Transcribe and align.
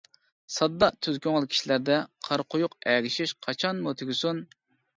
ساددا، 0.53 0.87
تۈز 1.07 1.19
كۆڭۈل 1.25 1.45
كىشىلەردە 1.51 1.99
قارا 2.29 2.47
قويۇق 2.55 2.75
ئەگىشىش 2.95 3.37
قاچانمۇ 3.47 3.97
تۈگىسۇن؟! 4.03 4.45